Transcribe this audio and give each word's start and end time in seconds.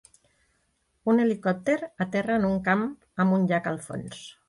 Un 1.13 1.21
helicòpter 1.27 1.77
aterra 2.07 2.41
en 2.41 2.51
un 2.51 2.59
camp 2.71 2.85
amb 3.25 3.41
un 3.41 3.49
llac 3.53 3.73
al 3.75 3.83
fons 3.89 4.29